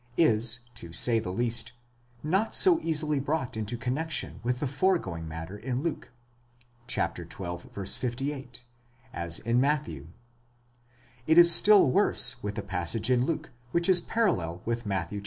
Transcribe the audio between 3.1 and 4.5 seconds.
brought into connexion